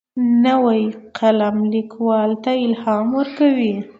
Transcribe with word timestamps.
نوی 0.45 0.81
قلم 1.19 1.55
لیکوال 1.73 2.31
ته 2.43 2.51
الهام 2.65 3.07
ورکوي 3.17 3.73